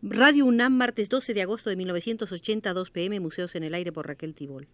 [0.00, 4.06] Radio UNAM, martes 12 de agosto de 1980, 2 pm, Museos en el Aire por
[4.06, 4.68] Raquel Tibol.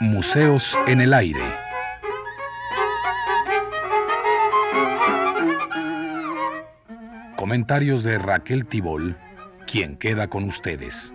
[0.00, 1.54] Museos en el Aire.
[7.36, 9.16] Comentarios de Raquel Tibol,
[9.68, 11.12] quien queda con ustedes.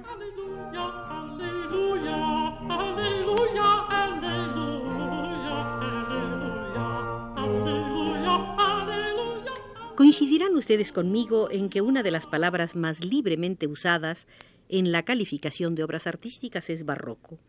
[10.11, 14.27] Coincidirán ustedes conmigo en que una de las palabras más libremente usadas
[14.67, 17.39] en la calificación de obras artísticas es barroco.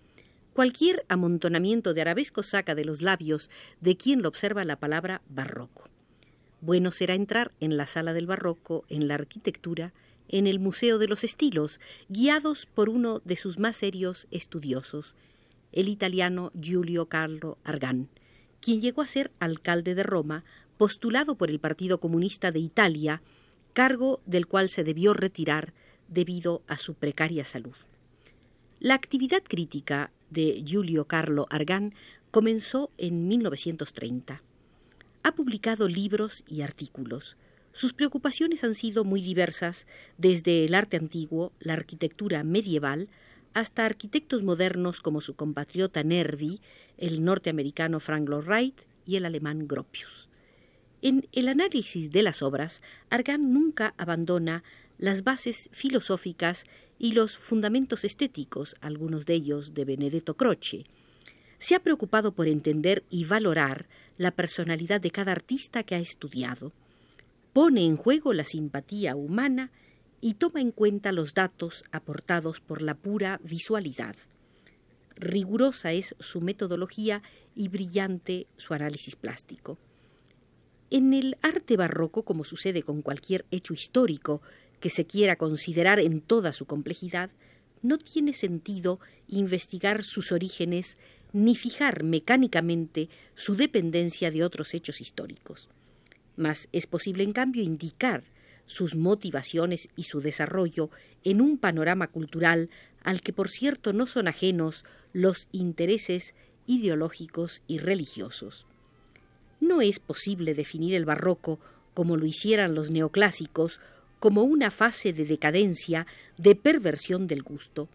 [0.52, 5.88] Cualquier amontonamiento de arabesco saca de los labios de quien lo observa la palabra barroco.
[6.60, 9.92] Bueno será entrar en la sala del barroco, en la arquitectura,
[10.28, 15.16] en el Museo de los Estilos, guiados por uno de sus más serios estudiosos,
[15.72, 18.08] el italiano Giulio Carlo Argan,
[18.60, 20.44] quien llegó a ser alcalde de Roma,
[20.82, 23.22] postulado por el Partido Comunista de Italia,
[23.72, 25.74] cargo del cual se debió retirar
[26.08, 27.76] debido a su precaria salud.
[28.80, 31.94] La actividad crítica de Giulio Carlo Argan
[32.32, 34.42] comenzó en 1930.
[35.22, 37.36] Ha publicado libros y artículos.
[37.72, 39.86] Sus preocupaciones han sido muy diversas,
[40.18, 43.08] desde el arte antiguo, la arquitectura medieval,
[43.54, 46.60] hasta arquitectos modernos como su compatriota Nervi,
[46.98, 50.28] el norteamericano Frank Lloyd Wright y el alemán Gropius.
[51.02, 54.62] En el análisis de las obras, Argan nunca abandona
[54.98, 56.64] las bases filosóficas
[56.96, 60.84] y los fundamentos estéticos, algunos de ellos de Benedetto Croce.
[61.58, 66.72] Se ha preocupado por entender y valorar la personalidad de cada artista que ha estudiado.
[67.52, 69.72] Pone en juego la simpatía humana
[70.20, 74.14] y toma en cuenta los datos aportados por la pura visualidad.
[75.16, 77.24] Rigurosa es su metodología
[77.56, 79.78] y brillante su análisis plástico.
[80.94, 84.42] En el arte barroco, como sucede con cualquier hecho histórico
[84.78, 87.30] que se quiera considerar en toda su complejidad,
[87.80, 90.98] no tiene sentido investigar sus orígenes
[91.32, 95.70] ni fijar mecánicamente su dependencia de otros hechos históricos.
[96.36, 98.24] Mas es posible, en cambio, indicar
[98.66, 100.90] sus motivaciones y su desarrollo
[101.24, 102.68] en un panorama cultural
[103.02, 106.34] al que, por cierto, no son ajenos los intereses
[106.66, 108.66] ideológicos y religiosos.
[109.62, 111.60] No es posible definir el barroco,
[111.94, 113.78] como lo hicieran los neoclásicos,
[114.18, 117.88] como una fase de decadencia, de perversión del gusto.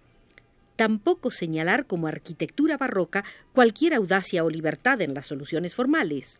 [0.78, 6.39] Tampoco señalar como arquitectura barroca cualquier audacia o libertad en las soluciones formales.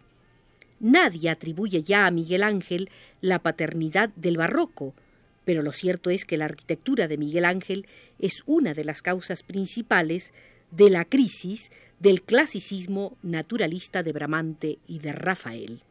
[0.80, 2.90] Nadie atribuye ya a Miguel Ángel
[3.20, 4.94] la paternidad del barroco,
[5.44, 7.86] pero lo cierto es que la arquitectura de Miguel Ángel
[8.18, 10.32] es una de las causas principales
[10.72, 15.82] de la crisis del clasicismo naturalista de Bramante y de Rafael.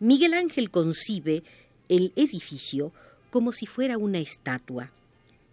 [0.00, 1.42] Miguel Ángel concibe
[1.88, 2.92] el edificio
[3.30, 4.90] como si fuera una estatua,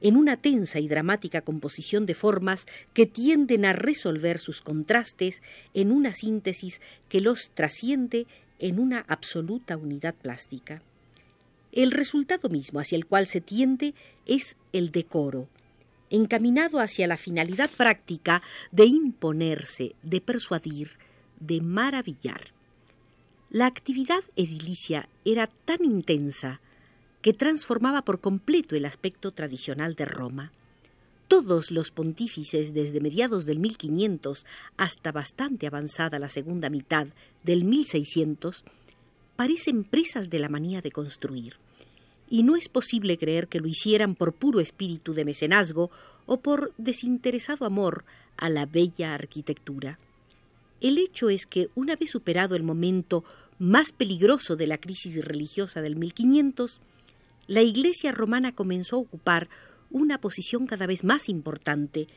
[0.01, 5.41] en una tensa y dramática composición de formas que tienden a resolver sus contrastes
[5.73, 8.25] en una síntesis que los trasciende
[8.59, 10.81] en una absoluta unidad plástica.
[11.71, 13.93] El resultado mismo hacia el cual se tiende
[14.25, 15.47] es el decoro,
[16.11, 20.91] encaminado hacia la finalidad práctica de imponerse, de persuadir,
[21.39, 22.51] de maravillar.
[23.49, 26.61] La actividad edilicia era tan intensa
[27.21, 30.51] que transformaba por completo el aspecto tradicional de Roma.
[31.27, 34.45] Todos los pontífices desde mediados del 1500
[34.77, 37.07] hasta bastante avanzada la segunda mitad
[37.43, 38.65] del 1600
[39.35, 41.55] parecen presas de la manía de construir
[42.31, 45.91] y no es posible creer que lo hicieran por puro espíritu de mecenazgo
[46.25, 48.05] o por desinteresado amor
[48.37, 49.99] a la bella arquitectura.
[50.79, 53.25] El hecho es que, una vez superado el momento
[53.59, 56.79] más peligroso de la crisis religiosa del 1500,
[57.47, 59.49] la Iglesia romana comenzó a ocupar
[59.89, 62.07] una posición cada vez más importante,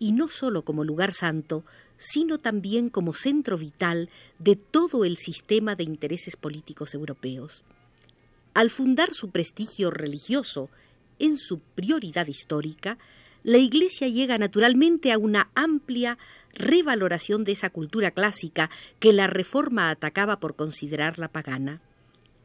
[0.00, 1.64] y no sólo como lugar santo,
[1.96, 7.62] sino también como centro vital de todo el sistema de intereses políticos europeos.
[8.54, 10.70] Al fundar su prestigio religioso
[11.18, 12.98] en su prioridad histórica,
[13.42, 16.18] la Iglesia llega naturalmente a una amplia
[16.52, 21.80] revaloración de esa cultura clásica que la Reforma atacaba por considerarla pagana.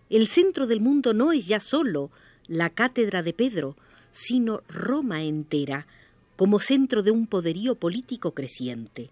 [0.10, 2.12] El centro del mundo no es ya sólo
[2.48, 3.76] la cátedra de Pedro,
[4.12, 5.88] sino Roma entera,
[6.36, 9.10] como centro de un poderío político creciente.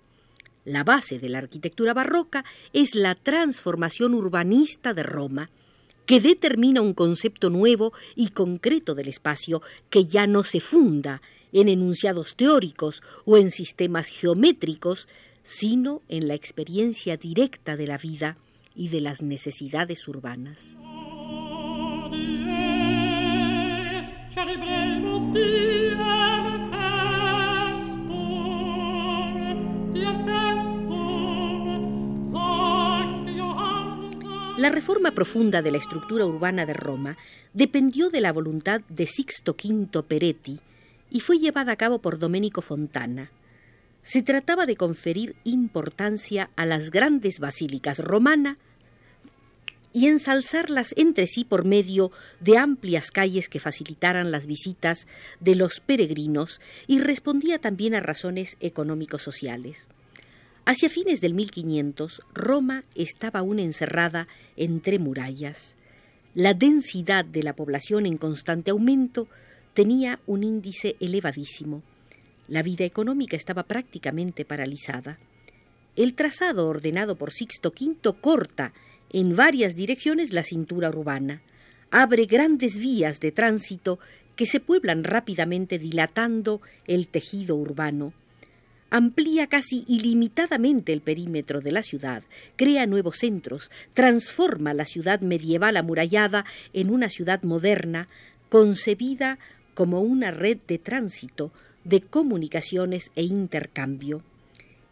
[0.65, 5.49] La base de la arquitectura barroca es la transformación urbanista de Roma,
[6.05, 11.21] que determina un concepto nuevo y concreto del espacio que ya no se funda
[11.51, 15.07] en enunciados teóricos o en sistemas geométricos,
[15.43, 18.37] sino en la experiencia directa de la vida
[18.75, 20.75] y de las necesidades urbanas.
[34.63, 37.17] La reforma profunda de la estructura urbana de Roma
[37.53, 40.61] dependió de la voluntad de Sixto V Peretti
[41.11, 43.29] y fue llevada a cabo por Domenico Fontana.
[44.03, 48.57] Se trataba de conferir importancia a las grandes basílicas romana
[49.91, 55.07] y ensalzarlas entre sí por medio de amplias calles que facilitaran las visitas
[55.41, 59.89] de los peregrinos y respondía también a razones económico-sociales.
[60.65, 65.75] Hacia fines del 1500, Roma estaba aún encerrada entre murallas.
[66.35, 69.27] La densidad de la población en constante aumento
[69.73, 71.83] tenía un índice elevadísimo.
[72.47, 75.19] La vida económica estaba prácticamente paralizada.
[75.97, 78.71] El trazado ordenado por Sixto V corta
[79.11, 81.41] en varias direcciones la cintura urbana,
[81.91, 83.99] abre grandes vías de tránsito
[84.37, 88.13] que se pueblan rápidamente dilatando el tejido urbano
[88.93, 92.21] amplía casi ilimitadamente el perímetro de la ciudad,
[92.55, 98.07] crea nuevos centros, transforma la ciudad medieval amurallada en una ciudad moderna,
[98.49, 99.39] concebida
[99.73, 101.51] como una red de tránsito,
[101.83, 104.21] de comunicaciones e intercambio.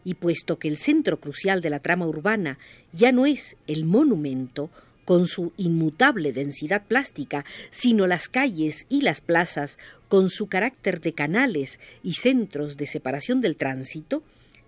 [0.04, 2.58] Y puesto que el centro crucial de la trama urbana
[2.92, 4.68] ya no es el monumento,
[5.04, 9.78] con su inmutable densidad plástica, sino las calles y las plazas
[10.08, 14.22] con su carácter de canales y centros de separación del tránsito,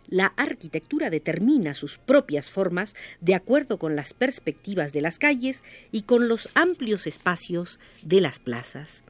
[0.08, 6.02] la arquitectura determina sus propias formas de acuerdo con las perspectivas de las calles y
[6.02, 9.02] con los amplios espacios de las plazas.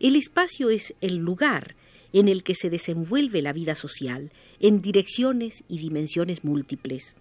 [0.00, 1.76] El espacio es el lugar
[2.12, 4.30] en el que se desenvuelve la vida social,
[4.60, 7.14] en direcciones y dimensiones múltiples.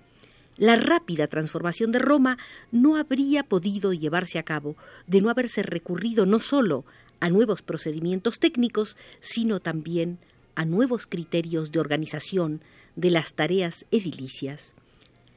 [0.57, 2.38] La rápida transformación de Roma
[2.72, 6.86] no habría podido llevarse a cabo de no haberse recurrido no sólo
[7.19, 10.18] a nuevos procedimientos técnicos, sino también
[10.56, 12.62] a nuevos criterios de organización
[12.96, 14.74] de las tareas edilicias.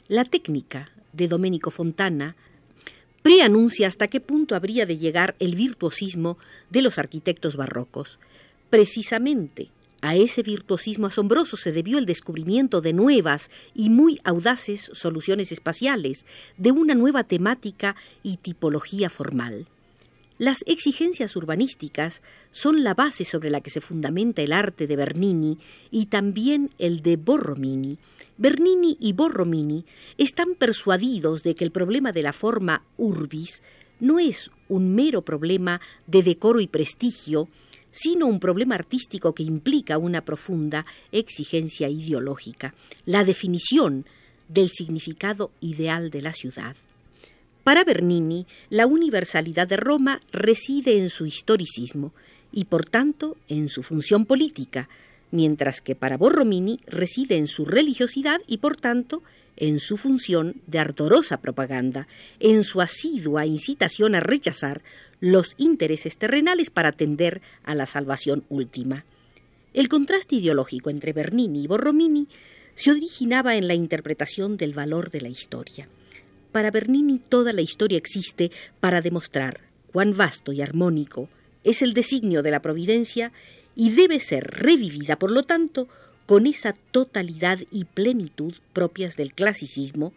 [0.06, 2.36] La técnica de Domenico Fontana
[3.22, 6.38] preanuncia hasta qué punto habría de llegar el virtuosismo
[6.70, 8.18] de los arquitectos barrocos.
[8.70, 15.52] Precisamente a ese virtuosismo asombroso se debió el descubrimiento de nuevas y muy audaces soluciones
[15.52, 16.24] espaciales,
[16.56, 19.66] de una nueva temática y tipología formal.
[20.38, 22.22] Las exigencias urbanísticas
[22.52, 25.58] son la base sobre la que se fundamenta el arte de Bernini
[25.90, 27.98] y también el de Borromini.
[28.36, 29.84] Bernini y Borromini
[30.16, 33.62] están persuadidos de que el problema de la forma urbis
[33.98, 37.48] no es un mero problema de decoro y prestigio,
[37.90, 42.74] sino un problema artístico que implica una profunda exigencia ideológica,
[43.06, 44.04] la definición
[44.48, 46.76] del significado ideal de la ciudad.
[47.64, 52.12] Para Bernini, la universalidad de Roma reside en su historicismo
[52.50, 54.88] y, por tanto, en su función política,
[55.30, 59.22] mientras que para Borromini reside en su religiosidad y, por tanto,
[59.58, 62.06] en su función de ardorosa propaganda,
[62.40, 64.82] en su asidua incitación a rechazar
[65.20, 69.04] los intereses terrenales para atender a la salvación última.
[69.74, 72.28] El contraste ideológico entre Bernini y Borromini
[72.74, 75.88] se originaba en la interpretación del valor de la historia.
[76.52, 78.50] Para Bernini toda la historia existe
[78.80, 79.60] para demostrar
[79.92, 81.28] cuán vasto y armónico
[81.64, 83.32] es el designio de la providencia
[83.74, 85.88] y debe ser revivida, por lo tanto,
[86.26, 90.12] con esa totalidad y plenitud propias del clasicismo,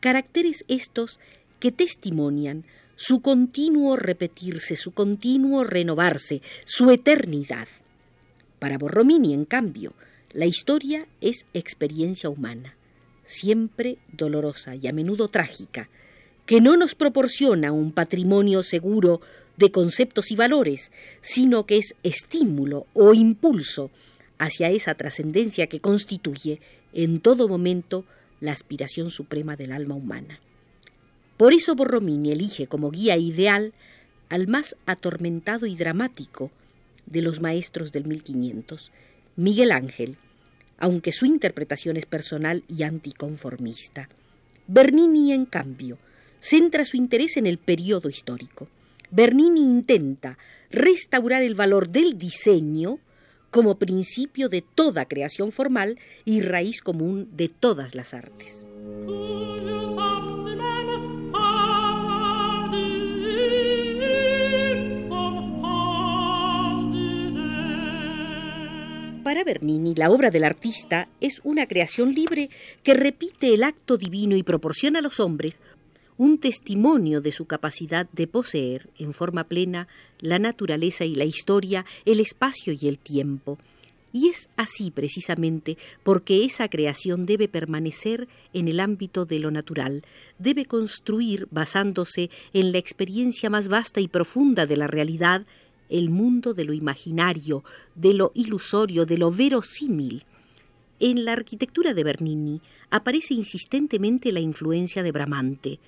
[0.00, 1.20] caracteres estos
[1.60, 2.64] que testimonian
[2.96, 7.68] su continuo repetirse, su continuo renovarse, su eternidad.
[8.58, 9.94] Para Borromini, en cambio,
[10.32, 12.76] la historia es experiencia humana,
[13.24, 15.88] siempre dolorosa y a menudo trágica,
[16.46, 19.20] que no nos proporciona un patrimonio seguro
[19.56, 23.90] de conceptos y valores, sino que es estímulo o impulso
[24.38, 26.60] hacia esa trascendencia que constituye
[26.92, 28.04] en todo momento
[28.40, 30.40] la aspiración suprema del alma humana.
[31.36, 33.72] Por eso Borromini elige como guía ideal
[34.28, 36.50] al más atormentado y dramático
[37.06, 38.90] de los maestros del 1500,
[39.36, 40.16] Miguel Ángel,
[40.78, 44.08] aunque su interpretación es personal y anticonformista.
[44.66, 45.98] Bernini, en cambio,
[46.40, 48.68] centra su interés en el periodo histórico.
[49.10, 50.38] Bernini intenta
[50.70, 52.98] restaurar el valor del diseño
[53.50, 58.64] como principio de toda creación formal y raíz común de todas las artes.
[69.44, 72.50] Bernini, la obra del artista es una creación libre
[72.82, 75.58] que repite el acto divino y proporciona a los hombres
[76.16, 79.88] un testimonio de su capacidad de poseer en forma plena
[80.20, 83.58] la naturaleza y la historia, el espacio y el tiempo.
[84.12, 90.04] Y es así precisamente porque esa creación debe permanecer en el ámbito de lo natural,
[90.38, 95.46] debe construir basándose en la experiencia más vasta y profunda de la realidad,
[95.88, 97.64] el mundo de lo imaginario,
[97.94, 100.24] de lo ilusorio, de lo verosímil.
[101.00, 102.60] En la arquitectura de Bernini
[102.90, 105.80] aparece insistentemente la influencia de Bramante.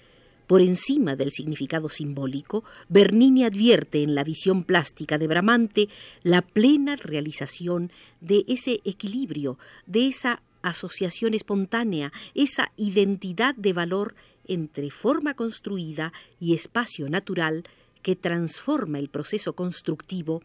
[0.47, 5.88] Por encima del significado simbólico, Bernini advierte en la visión plástica de Bramante
[6.23, 14.15] la plena realización de ese equilibrio, de esa asociación espontánea, esa identidad de valor
[14.47, 17.65] entre forma construida y espacio natural
[18.06, 20.40] que transforma el proceso constructivo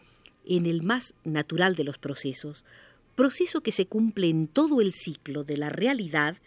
[0.48, 2.66] en el más natural de los procesos,
[3.16, 6.38] proceso que se cumple en todo el ciclo de la realidad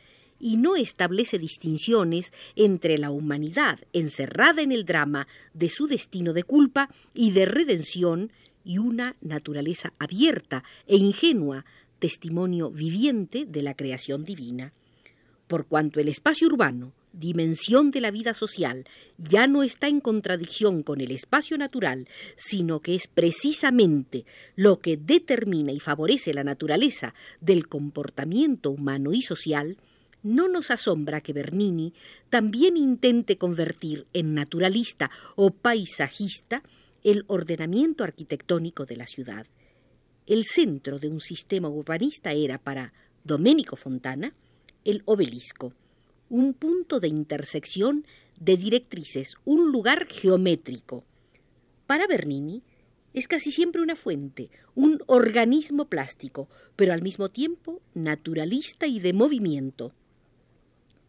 [0.40, 6.42] y no establece distinciones entre la humanidad encerrada en el drama de su destino de
[6.42, 8.33] culpa y de redención
[8.64, 11.64] y una naturaleza abierta e ingenua,
[12.00, 14.73] testimonio viviente de la creación divina.
[15.47, 18.85] Por cuanto el espacio urbano, dimensión de la vida social,
[19.16, 24.97] ya no está en contradicción con el espacio natural, sino que es precisamente lo que
[24.97, 29.78] determina y favorece la naturaleza del comportamiento humano y social,
[30.23, 31.92] no nos asombra que Bernini
[32.30, 36.62] también intente convertir en naturalista o paisajista
[37.04, 39.47] el ordenamiento arquitectónico de la ciudad.
[40.26, 44.35] El centro de un sistema urbanista era para Domenico Fontana
[44.85, 45.75] el obelisco,
[46.28, 48.07] un punto de intersección
[48.38, 51.04] de directrices, un lugar geométrico.
[51.87, 52.62] Para Bernini
[53.12, 59.12] es casi siempre una fuente, un organismo plástico, pero al mismo tiempo naturalista y de
[59.12, 59.93] movimiento.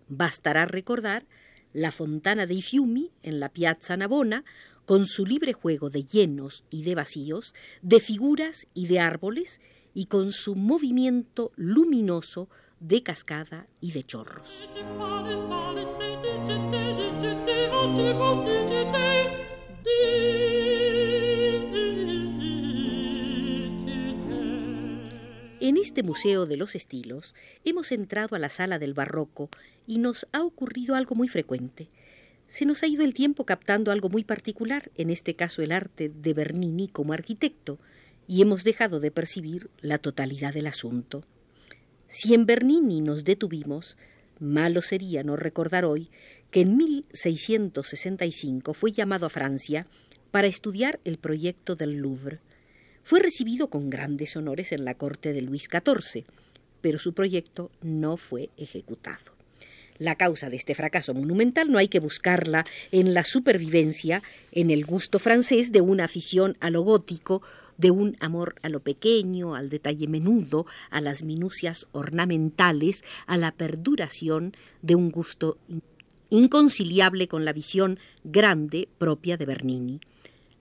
[0.08, 1.26] Bastará recordar
[1.74, 4.46] la fontana de Ifiumi en la Piazza Navona,
[4.86, 9.60] con su libre juego de llenos y de vacíos, de figuras y de árboles,
[9.96, 14.68] y con su movimiento luminoso de cascada y de chorros.
[25.62, 29.50] En este Museo de los Estilos hemos entrado a la sala del barroco
[29.88, 31.90] y nos ha ocurrido algo muy frecuente.
[32.48, 36.10] Se nos ha ido el tiempo captando algo muy particular, en este caso el arte
[36.10, 37.80] de Bernini como arquitecto,
[38.28, 41.24] y hemos dejado de percibir la totalidad del asunto.
[42.08, 43.98] Si en Bernini nos detuvimos,
[44.40, 46.10] malo sería no recordar hoy
[46.52, 49.88] que en 1665 fue llamado a Francia
[50.32, 52.40] para estudiar el proyecto del Louvre.
[53.04, 56.26] Fue recibido con grandes honores en la corte de Luis XIV,
[56.82, 59.36] pero su proyecto no fue ejecutado.
[59.98, 64.86] La causa de este fracaso monumental no hay que buscarla en la supervivencia, en el
[64.86, 67.42] gusto francés de una afición a lo gótico,
[67.78, 73.52] de un amor a lo pequeño, al detalle menudo, a las minucias ornamentales, a la
[73.52, 75.58] perduración de un gusto
[76.30, 80.00] inconciliable con la visión grande propia de Bernini.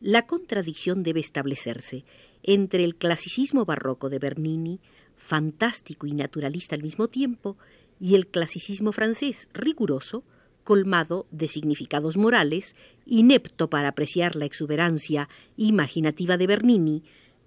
[0.00, 2.04] La contradicción debe establecerse
[2.42, 4.80] entre el clasicismo barroco de Bernini,
[5.16, 7.56] fantástico y naturalista al mismo tiempo,
[8.00, 10.24] y el clasicismo francés riguroso,
[10.64, 12.74] colmado de significados morales,
[13.06, 17.02] inepto para apreciar la exuberancia imaginativa de Bernini,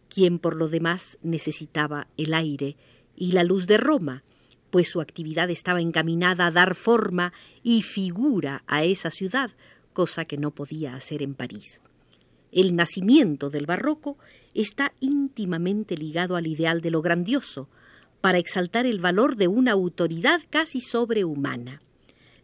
[0.07, 2.77] quien por lo demás necesitaba el aire
[3.15, 4.23] y la luz de Roma,
[4.69, 7.33] pues su actividad estaba encaminada a dar forma
[7.63, 9.51] y figura a esa ciudad,
[9.93, 11.81] cosa que no podía hacer en París.
[12.51, 14.17] El nacimiento del barroco
[14.53, 17.69] está íntimamente ligado al ideal de lo grandioso,
[18.21, 21.81] para exaltar el valor de una autoridad casi sobrehumana.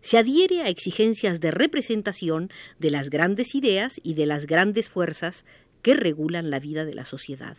[0.03, 5.45] Se adhiere a exigencias de representación de las grandes ideas y de las grandes fuerzas
[5.81, 7.55] que regulan la vida de la sociedad.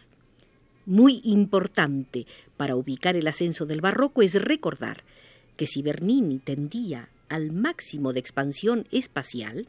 [0.84, 2.26] Muy importante
[2.58, 5.04] para ubicar el ascenso del barroco es recordar
[5.56, 9.66] que si Bernini tendía al máximo de expansión espacial,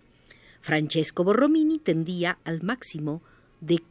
[0.60, 3.22] Francesco Borromini tendía al máximo
[3.62, 3.84] de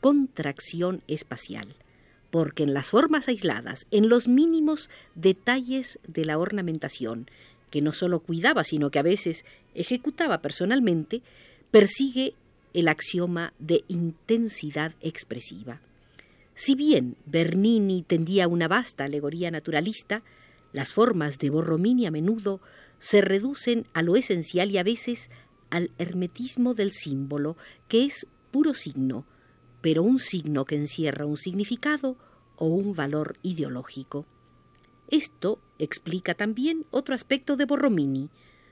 [0.00, 1.76] contracción espacial,
[2.30, 7.28] porque en las formas aisladas, en los mínimos detalles de la ornamentación,
[7.72, 11.22] que no sólo cuidaba, sino que a veces ejecutaba personalmente,
[11.72, 12.34] persigue
[12.74, 15.80] el axioma de intensidad expresiva.
[16.54, 20.22] Si bien Bernini tendía una vasta alegoría naturalista,
[20.72, 22.60] las formas de Borromini a menudo
[22.98, 25.30] se reducen a lo esencial y a veces
[25.70, 27.56] al hermetismo del símbolo,
[27.88, 29.24] que es puro signo,
[29.80, 32.18] pero un signo que encierra un significado
[32.56, 34.26] o un valor ideológico.
[35.12, 38.30] Esto explica también otro aspecto de Borromini,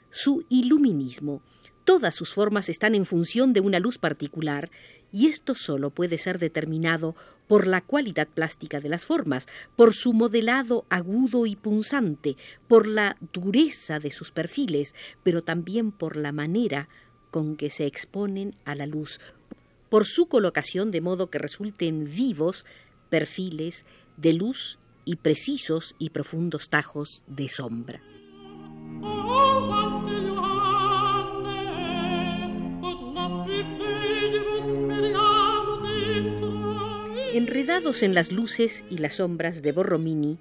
[0.09, 1.43] su iluminismo.
[1.85, 4.71] Todas sus formas están en función de una luz particular
[5.13, 7.15] y esto solo puede ser determinado
[7.47, 13.19] por la cualidad plástica de las formas, por su modelado agudo y punzante, por la
[13.35, 16.89] dureza de sus perfiles, pero también por la manera
[17.31, 19.21] con que se exponen a la luz,
[19.91, 22.65] por su colocación de modo que resulten vivos
[23.11, 23.85] perfiles
[24.17, 28.03] de luz y precisos y profundos tajos de sombra.
[37.33, 40.39] Enredados en las luces y las sombras de Borromini,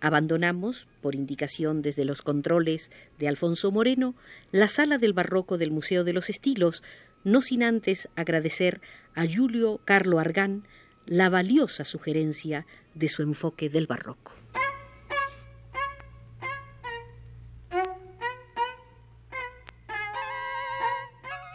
[0.00, 4.14] abandonamos, por indicación desde los controles de Alfonso Moreno,
[4.52, 6.82] la sala del barroco del Museo de los Estilos,
[7.24, 8.80] no sin antes agradecer
[9.14, 10.64] a Julio Carlo Argán
[11.08, 14.34] la valiosa sugerencia de su enfoque del barroco.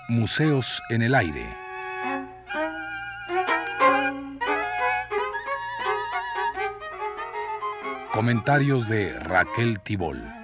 [0.09, 1.55] Museos en el aire.
[8.11, 10.42] Comentarios de Raquel Tibol.